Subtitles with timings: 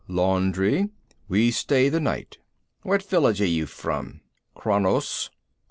[0.07, 0.89] "Laundry.
[1.27, 2.39] We stay the night."
[2.81, 4.21] "What village are you from?"
[4.55, 5.29] "Kranos."